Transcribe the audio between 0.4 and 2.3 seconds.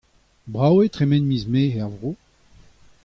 Brav e vo tremen miz Mae er vro.